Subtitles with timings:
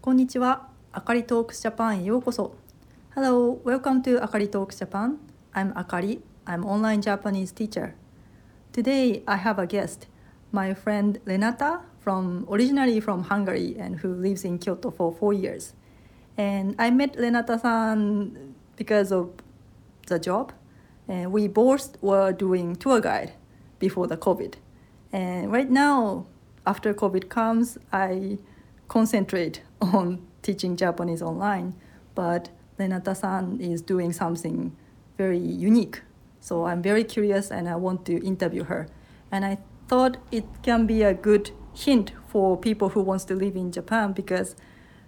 [0.00, 0.68] こんにちは。
[0.92, 2.54] あかりトークスジャパンへようこそ。
[3.14, 5.18] Hello, welcome to Akari Talks Japan.
[5.54, 6.20] I'm Akari.
[6.46, 7.94] I'm online Japanese teacher.
[8.72, 10.08] Today I have a guest,
[10.52, 15.74] my friend Renata from originally from Hungary and who lives in Kyoto for four years.
[16.36, 19.30] And I met Renata-san because of
[20.06, 20.52] the job.
[21.08, 23.32] And we both were doing tour guide
[23.78, 24.54] before the COVID.
[25.12, 26.26] And right now,
[26.66, 28.38] after COVID comes, I
[28.89, 31.75] concentrate on teaching Japanese online.
[32.15, 34.75] But Renata-san is doing something
[35.17, 36.01] very unique.
[36.41, 38.87] So I'm very curious and I want to interview her.
[39.31, 43.55] And I thought it can be a good hint for people who wants to live
[43.55, 44.55] in Japan because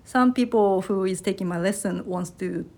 [0.04, 2.70] some people who is taking my lesson wants to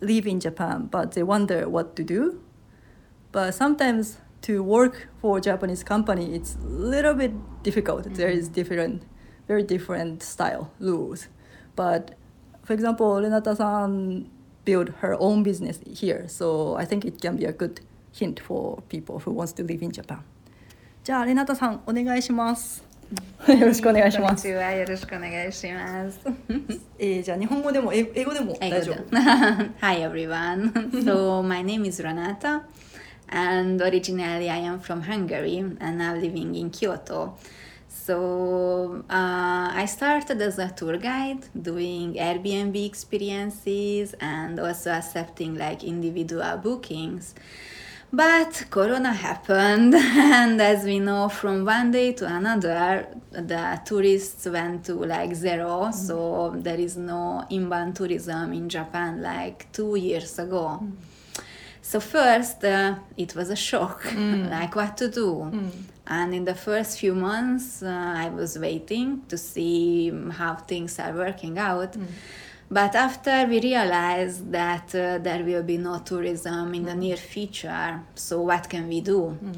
[0.00, 2.40] live in Japan, but they wonder what to do.
[3.32, 8.04] But sometimes to work for a Japanese company, it's a little bit difficult.
[8.04, 8.14] Mm-hmm.
[8.14, 9.04] There is different,
[9.47, 11.27] very different style rules.
[11.75, 12.15] But
[12.63, 14.29] for example, Renata-san
[14.65, 17.81] built her own business here, so I think it can be a good
[18.13, 20.23] hint for people who wants to live in Japan.
[21.03, 22.91] じゃあ、レナタさん、お願いします。
[23.47, 24.47] よろしくお願いします。
[24.47, 26.19] よろしくお願いします。
[26.97, 29.17] えー、じゃあ日本語でも英語でも大丈夫。
[29.81, 30.71] Hi everyone.
[31.03, 32.61] So my name is Renata
[33.29, 37.33] and originally I am from Hungary and now living in Kyoto.
[38.04, 45.82] So uh, I started as a tour guide doing Airbnb experiences and also accepting like
[45.82, 47.34] individual bookings.
[48.12, 54.84] But Corona happened, and as we know, from one day to another, the tourists went
[54.84, 55.94] to like 0 mm.
[55.94, 60.80] So there is no inbound tourism in Japan like two years ago.
[60.82, 60.92] Mm.
[61.86, 64.50] So first, uh, it was a shock, mm.
[64.58, 65.48] like what to do.
[65.52, 65.70] Mm.
[66.08, 71.12] And in the first few months, uh, I was waiting to see how things are
[71.12, 71.92] working out.
[71.92, 72.06] Mm.
[72.68, 77.04] But after we realized that uh, there will be no tourism in the mm.
[77.04, 79.38] near future, so what can we do?
[79.40, 79.56] Mm.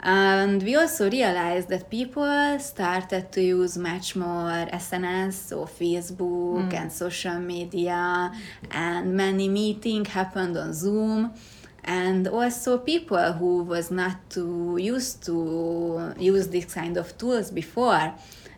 [0.00, 6.74] And we also realized that people started to use much more SNS or Facebook mm.
[6.74, 8.32] and social media,
[8.72, 11.32] and many meeting happened on Zoom
[11.84, 18.14] and also people who was not too used to use this kind of tools before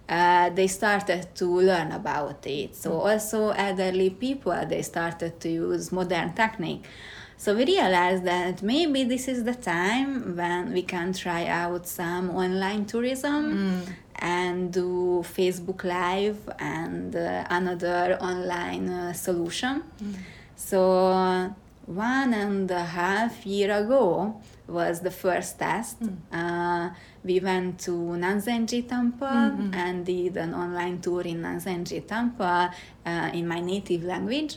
[0.08, 3.06] uh, they started to learn about it so mm.
[3.06, 6.84] also elderly people they started to use modern technique
[7.36, 12.30] so we realized that maybe this is the time when we can try out some
[12.30, 13.92] online tourism mm.
[14.16, 20.14] and do facebook live and uh, another online uh, solution mm.
[20.54, 21.54] so
[21.86, 26.00] one and a half year ago was the first test.
[26.00, 26.16] Mm.
[26.32, 29.74] Uh, we went to Nanzenji Temple mm-hmm.
[29.74, 32.70] and did an online tour in Nanzenji Temple
[33.06, 34.56] uh, in my native language.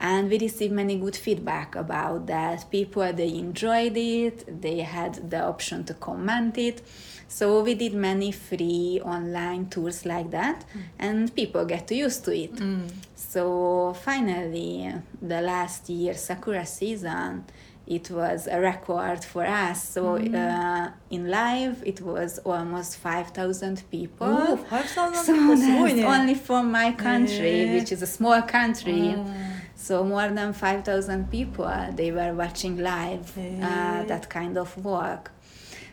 [0.00, 2.70] And we received many good feedback about that.
[2.70, 4.62] People they enjoyed it.
[4.62, 6.82] They had the option to comment it.
[7.28, 10.82] So we did many free online tours like that, mm.
[10.98, 12.56] and people get to used to it.
[12.56, 12.90] Mm.
[13.14, 17.44] So finally, the last year Sakura season,
[17.86, 19.88] it was a record for us.
[19.90, 20.34] So mm.
[20.34, 24.26] uh, in live, it was almost 5,000 people.
[24.26, 29.14] Oh, 5,000 so that's only from my country, which is a small country.
[29.14, 29.59] Mm.
[29.80, 35.32] So more than 5,000 people, they were watching live uh, that kind of work.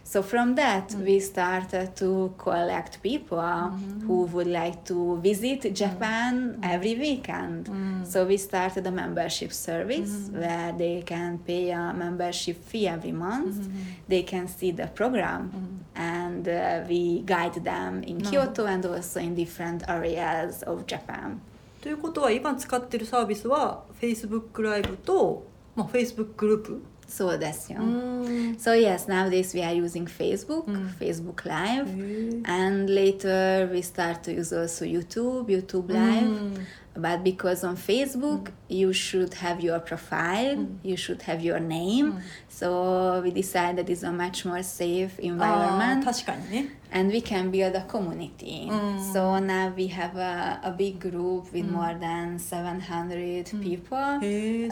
[0.04, 1.06] So from that, mm.
[1.06, 4.06] we started to collect people mm-hmm.
[4.06, 6.60] who would like to visit Japan mm.
[6.64, 7.66] every weekend.
[7.66, 8.06] Mm.
[8.06, 10.40] So we started a membership service mm-hmm.
[10.40, 13.56] where they can pay a membership fee every month.
[13.56, 13.82] Mm-hmm.
[14.08, 16.02] They can see the program, mm-hmm.
[16.02, 21.42] and uh, we guide them in Kyoto and also in different areas of Japan.
[21.88, 27.80] ということは今使ってるサービスは Facebook ライブと、まあ、Facebook グループ So that's yeah.
[27.80, 28.60] Mm.
[28.60, 30.90] So yes, nowadays we are using Facebook, mm.
[31.00, 32.46] Facebook Live, mm.
[32.46, 36.28] and later we start to use also YouTube, YouTube Live.
[36.98, 38.52] Mm but because on facebook mm.
[38.68, 40.78] you should have your profile mm.
[40.84, 42.14] you should have your name.
[42.14, 42.22] Mm.
[42.50, 46.04] so we decided it's a much more safe environment.
[46.92, 48.70] and we can build a community.
[49.14, 54.20] So now we have a, a big group with more than 700 people.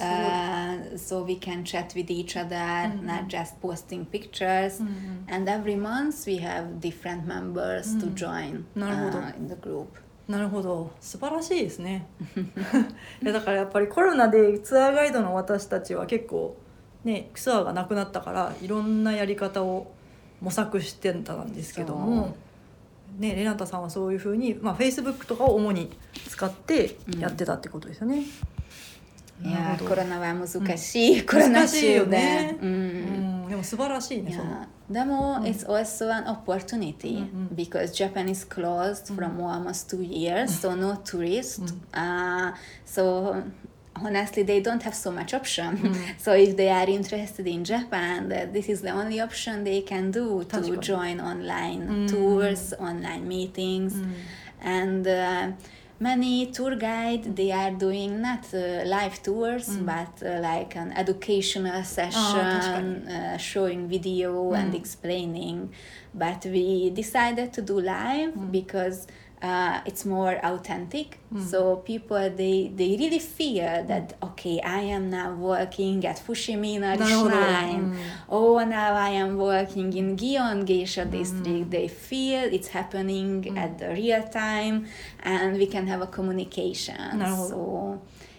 [0.01, 2.55] Uh, so we can chat with each other
[3.01, 4.79] not just posting pictures.
[5.27, 10.91] And every month we have different members to join uh, in the group なるほど。
[10.99, 12.07] 素晴らしいですね。
[13.21, 16.57] いやだからやっぱりコロナでツアーガイドの私たちは結構
[17.03, 19.91] ねツアーがなくなったからいろんなやり方を
[20.41, 22.35] 模索してたんですけども
[23.19, 25.91] ねレナタさんはそういうふうにまあ Facebook とかを主に
[26.27, 28.23] 使ってやってたってことですよね。
[29.43, 29.89] いやなるほど。
[29.91, 34.32] コロナは難しい、コロナ難しいよ中ねうん、でも素晴らしいね。
[34.32, 34.66] その Yeah.
[34.92, 40.74] でも、うん it's also an opportunity うんうん because Japan is closed from almost two years, so
[40.74, 41.62] no tourists.
[41.92, 42.52] Uh,
[42.84, 43.42] so
[43.94, 45.94] honestly, they don't have so much option.
[46.18, 50.10] so if they are interested in Japan, that this is the only option they can
[50.10, 53.92] do to 確かに join online うん tours, online meetings,
[54.60, 55.08] and.
[55.08, 55.52] Uh,
[55.99, 61.83] Many tour guide they are doing not uh, live tours but uh, like an educational
[61.85, 65.71] session uh, showing video and explaining.
[66.13, 69.07] But we decided to do live because
[69.45, 71.07] uh, it's more authentic.
[71.33, 71.43] Mm.
[71.51, 71.59] so
[71.91, 77.85] people they they really fear that okay i am now working at Fushimi Inari shrine.
[77.91, 77.97] Mm.
[78.37, 81.11] oh now i am working in gion geisha mm.
[81.17, 81.65] district.
[81.75, 83.63] They feel it's happening mm.
[83.63, 84.75] at the real time
[85.31, 87.19] and we can have a communication.
[87.49, 87.59] So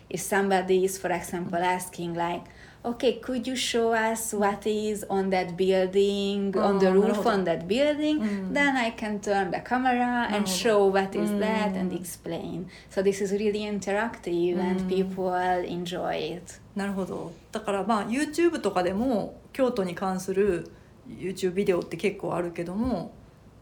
[0.09, 2.45] if somebody is for example asking like
[2.85, 7.31] okay could you show us what is on that building on the roof ど。
[7.31, 8.21] on that building
[8.53, 13.21] then i can turn the camera and show what is that and explain so this
[13.21, 15.33] is really interactive and people
[15.67, 20.71] enjoy it なるほどだからまあ YouTube とかでも京都に関する
[21.09, 23.13] YouTube ビデオって結構あるけども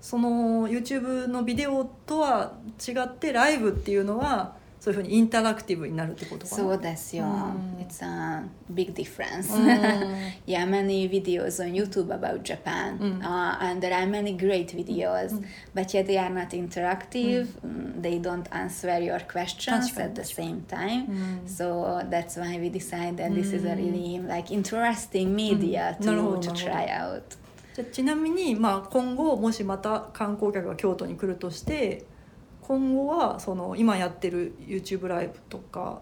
[0.01, 2.53] その YouTube のビデオとは
[2.87, 4.55] 違ってライブっていうのは
[4.85, 6.63] そういうふうにインタラクティブになるってことかな。
[6.63, 7.25] そうですよ。
[7.25, 7.83] うん。
[7.83, 9.51] It's a big difference.
[9.57, 9.67] うん
[10.47, 15.43] yeah, many videos on YouTube about Japan, uh, and there are many great videos,
[15.75, 17.47] but yet they are not interactive.
[17.67, 21.07] Mm, They don't answer your questions at the same time.
[21.09, 26.15] うん So that's why we decided that this is a really like interesting media to
[26.15, 27.23] ど to try out.
[27.75, 32.05] じゃあちなみに、まあ、今後もしまた観光客が京都に来るとして
[32.67, 36.01] 今後はその今やってる YouTube ライブとか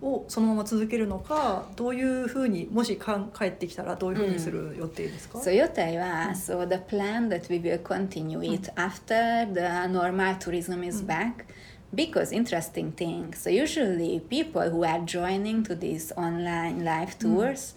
[0.00, 11.46] をそのまま続けるのかどういうふうにもしかん帰ってきたらどういうふうにする予定ですか、So 予定は、so the plan that we will continue it after the normal tourism is back.
[11.94, 17.74] Because interesting thing, so usually people who are joining to these online live tours,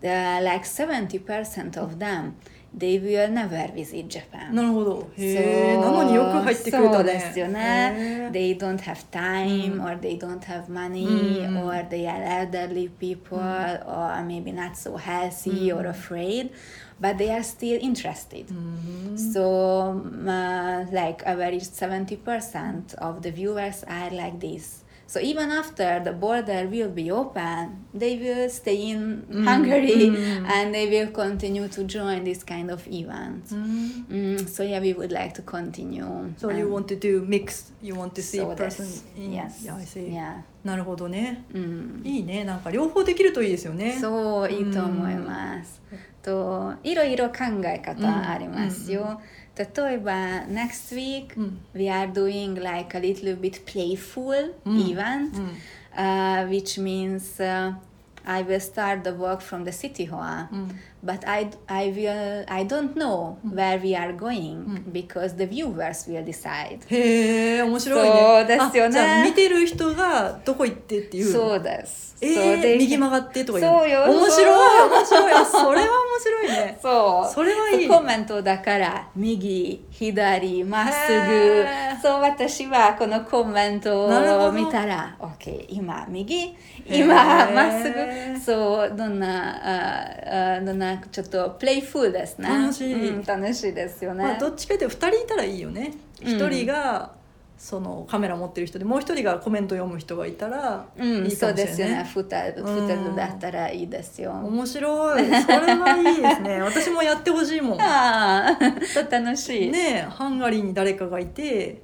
[0.00, 2.36] the, like 70% of them,
[2.73, 4.53] they will never visit Japan.
[4.55, 7.93] なるほどへえなのによく入ってくれたねそうですよね。
[7.97, 14.23] へー They don't have time, or they don't have money, or they are elderly people, or
[14.23, 16.49] maybe not so healthy or afraid,
[17.01, 18.45] but they are still interested.
[19.33, 24.83] So, um, uh, like average 70% of the viewers are like this.
[25.08, 29.44] So even after the border will be open, they will stay in mm.
[29.44, 30.48] Hungary mm.
[30.50, 33.52] and they will continue to join this kind of events.
[33.52, 34.04] Mm.
[34.06, 36.34] mm, so yeah, we would like to continue.
[36.38, 39.76] So you want to do mix you want to see so person in yes, yeah,
[39.76, 40.42] I see yeah.
[40.66, 42.02] なるほどね Mm.
[42.04, 45.80] いいねなんか両方できるといいですよねそういいと思います。
[46.22, 49.20] といろいろ考え方ありますよ。
[49.56, 49.64] 例
[49.94, 50.12] えば
[50.48, 55.50] next week、うん we are doing like a little bit playful うん event、うん
[55.96, 57.74] uh, which means、uh,
[58.24, 60.48] I will start the work from the city hall.
[60.52, 66.08] うん But I, I will I don't know where we are going because the viewers
[66.10, 66.80] will decide.
[66.88, 72.16] へえ面白いねそうですよねあじゃあ見てる人がどこ行ってっていうそうです。
[72.20, 77.30] えー、右曲がってとか言そうよ面白い面白いあそれは面白いねそう。
[77.32, 81.64] それはいいコメントだから、右、左、まっすぐ。
[82.02, 86.54] そう、私はこのコメントを見たら、OK、今、右、へ
[86.86, 88.40] 今、ーまっすぐ。
[88.40, 92.48] そう、どんな、ああどんな、ちょっとプレイフルですね。
[92.48, 94.24] 楽しいうん楽しいですよね。
[94.24, 97.12] まあ、どっちかというと2人いたらいいよねうん1人が
[97.58, 102.04] そのカメラ持ってる人でもう1人がコメント読む人がいたらうん、いいかもしれないそうですよね。
[102.04, 102.22] 二
[102.52, 104.32] 人だったらいいですよ。
[104.32, 109.70] 面白いそれはいいですね 私もやってほしいもん 楽しい。
[109.70, 111.80] ねえハンガリーに誰かがいて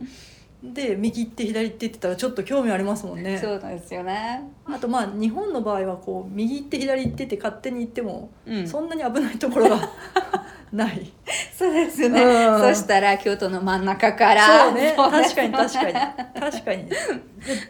[0.62, 3.36] で右行って左行ってって言ったらちょっと興味ありますもんね。
[3.38, 4.42] そうですよね。
[4.64, 8.66] あとまあ日本の場合はこう右行って左行ってって勝手に行っても、うん。
[8.68, 9.90] そんなに危ないところが
[10.72, 11.12] ない。
[11.58, 12.22] そうですよね。
[12.22, 12.60] うん。
[12.60, 14.66] そしたら京都の真ん中から。
[14.66, 14.94] そうね。
[14.96, 15.92] 確かに確かに。
[16.40, 16.86] 確かに。
[16.88, 16.96] で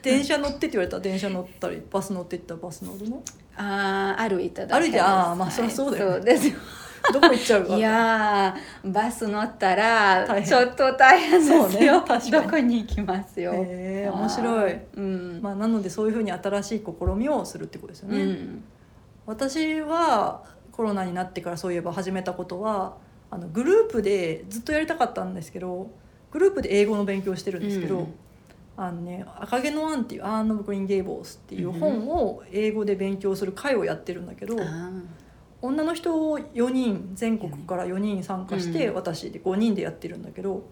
[0.03, 3.23] 電車乗ってって言われたら電車乗ったりバス乗ってったらバス乗るの？
[3.57, 6.15] ああ歩いただけ歩いてあーまあそりゃそうだよね。
[6.17, 6.55] そうですよ
[7.13, 7.77] どこ行っちゃうか。
[7.77, 13.53] いやーバス乗ったらちょっと大変ですよ、そうねどこに行きますよ。
[13.55, 14.77] へえ面白い。
[14.97, 18.65] うん、まあ、なのでそういうふうに新しい試みをするってことですよね、うん。
[19.27, 22.97] 私はコロナになってからそういえば始めたことは
[23.31, 25.91] あのグループでずっとやりたかったんですけど
[26.31, 28.15] グループで英語の勉強してるんですけど、うん。
[28.75, 34.91] あのね「赤毛のアン」っていう「アーノ・ブ・グリーン・ゲイボース」っていう本を英語で勉強する会をやってるんだけど、あ
[35.63, 38.95] 女の人4人全国から4人参加して、うん。
[38.95, 40.69] 私で5人でやってるんだけど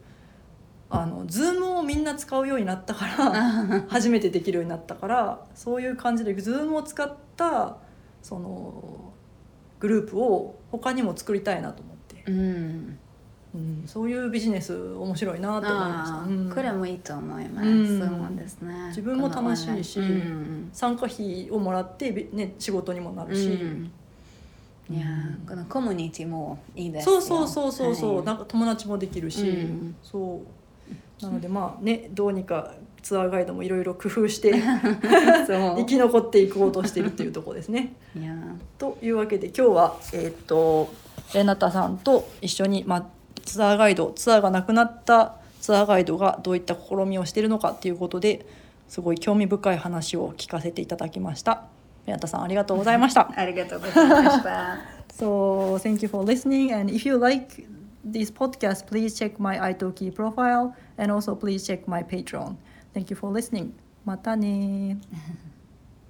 [0.90, 7.76] あの Zoom をみんな使うようになったからあ 初めてできるようになったからそういう感じで Zoom を使った
[8.20, 9.12] その
[9.78, 12.98] グループを他にも作りたいなと思って、うん。
[13.52, 16.48] うん、そういうビジネス面白いなと思いました、あうん。
[16.50, 17.98] ーこれもいいと思います、うん。
[17.98, 18.88] そうですね。
[18.88, 20.30] 自分も楽しいしこのオンライン。
[20.30, 20.70] うん。
[20.72, 23.90] 参加費をもらって、びね、仕事にもなるし、うん
[24.90, 27.20] いやーこのコミュニティもいいですよ。
[27.20, 28.26] そうそうそうそうそう、はい。
[28.26, 29.96] なんか友達もできるし、うん。
[30.02, 30.42] そ
[31.20, 31.24] う。
[31.24, 34.52] なのでまあねどうにかツアーガイドもいろいろ工夫して
[35.46, 37.94] 生き残っていこうとしてるっていうところですね。
[38.18, 38.34] いや
[38.78, 40.92] というわけで今日はえーっと
[41.34, 43.06] レナタさんと一緒に、まあ、
[43.44, 48.46] ツアーガイドツアーがなくなったツアーガイドがどういった試みをしているのかっていうことで
[48.88, 51.64] すごい興味深い話を聞かせていただきました。
[52.10, 53.30] レナタさんありがとうございました。
[53.34, 54.78] ありがとうございました。
[55.16, 56.74] So thank you for listening.
[56.74, 57.66] And if you like
[58.04, 62.56] this podcast, please check my iTalki profile and also please check my Patreon.
[62.94, 63.72] Thank you for listening.
[64.04, 64.98] またね